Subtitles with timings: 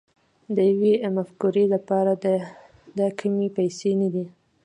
[0.55, 2.11] د يوې مفکورې لپاره
[2.99, 4.25] دا کمې پيسې نه دي